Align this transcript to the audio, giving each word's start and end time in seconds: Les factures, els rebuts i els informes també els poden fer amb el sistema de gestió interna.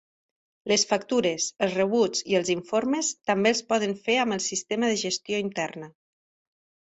Les 0.71 0.83
factures, 0.91 1.49
els 1.65 1.75
rebuts 1.79 2.23
i 2.31 2.37
els 2.39 2.49
informes 2.53 3.11
també 3.31 3.51
els 3.55 3.61
poden 3.73 3.93
fer 4.07 4.15
amb 4.23 4.37
el 4.37 4.43
sistema 4.47 4.89
de 4.95 4.99
gestió 5.03 5.43
interna. 5.49 5.91